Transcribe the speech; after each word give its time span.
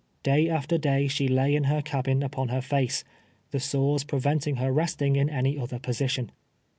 Day 0.23 0.49
after 0.49 0.79
day 0.79 1.07
she 1.07 1.27
lay 1.27 1.53
in 1.55 1.65
her 1.65 1.83
cabin 1.83 2.23
upon 2.23 2.47
her 2.47 2.63
face, 2.63 3.03
the 3.51 3.59
sores 3.59 4.03
preventing 4.03 4.55
her 4.55 4.71
resting 4.73 5.15
in 5.15 5.29
any 5.29 5.59
other 5.59 5.77
position. 5.77 6.31